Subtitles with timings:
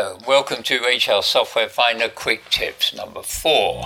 [0.00, 3.82] Hello, welcome to HR Software Finder Quick Tips number four.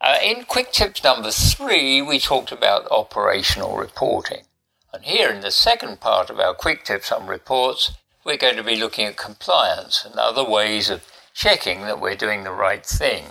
[0.00, 4.44] Uh, in Quick Tips number three, we talked about operational reporting.
[4.94, 7.92] And here in the second part of our Quick Tips on reports,
[8.24, 12.44] we're going to be looking at compliance and other ways of checking that we're doing
[12.44, 13.24] the right thing.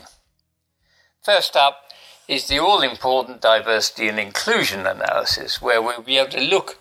[1.23, 1.90] First up
[2.31, 6.79] is the all important diversity and inclusion analysis, where we'll be able to look,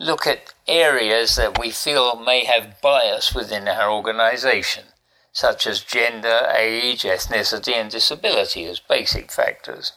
[0.00, 4.84] look at areas that we feel may have bias within our organization
[5.38, 9.92] such as gender, age, ethnicity, and disability as basic factors.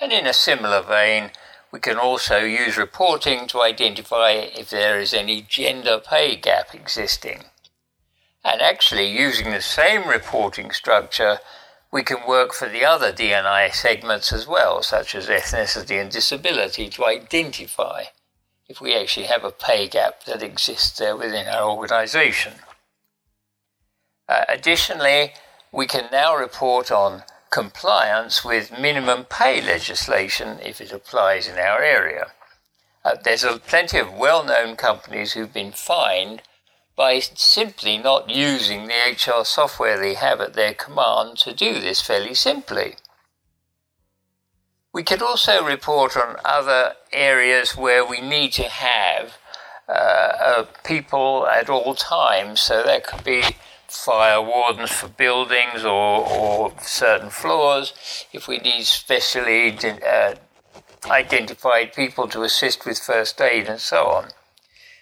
[0.00, 1.30] And in a similar vein,
[1.70, 7.44] we can also use reporting to identify if there is any gender pay gap existing.
[8.44, 11.38] And actually, using the same reporting structure,
[11.96, 16.90] we can work for the other DNI segments as well, such as ethnicity and disability,
[16.90, 18.04] to identify
[18.68, 22.52] if we actually have a pay gap that exists there within our organization.
[24.28, 25.32] Uh, additionally,
[25.72, 31.80] we can now report on compliance with minimum pay legislation if it applies in our
[31.80, 32.26] area.
[33.06, 36.42] Uh, there's a, plenty of well known companies who've been fined
[36.96, 42.00] by simply not using the HR software they have at their command to do this
[42.00, 42.96] fairly simply.
[44.94, 49.36] We could also report on other areas where we need to have
[49.88, 53.42] uh, uh, people at all times, so that could be
[53.86, 57.92] fire wardens for buildings or, or certain floors,
[58.32, 60.34] if we need specially uh,
[61.10, 64.30] identified people to assist with first aid and so on.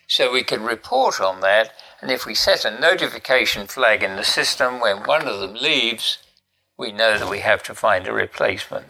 [0.07, 4.25] So we can report on that, and if we set a notification flag in the
[4.25, 6.19] system when one of them leaves,
[6.77, 8.87] we know that we have to find a replacement.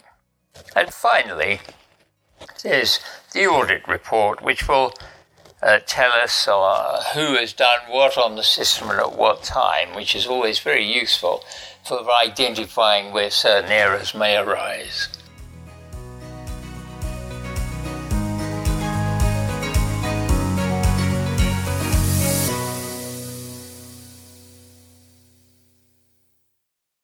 [0.75, 1.61] And finally,
[2.63, 3.01] there's
[3.33, 4.93] the audit report, which will
[5.63, 9.95] uh, tell us uh, who has done what on the system and at what time,
[9.95, 11.43] which is always very useful
[11.85, 15.09] for identifying where certain errors may arise.